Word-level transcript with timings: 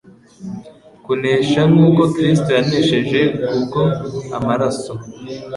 kunesha 1.05 1.61
nk’uko 1.71 2.01
Kristo 2.13 2.49
yanesheje, 2.57 3.21
kubwo 3.41 3.81
amaraso 4.37 4.93